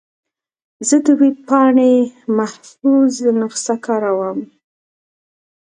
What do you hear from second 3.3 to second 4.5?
نسخه کاروم.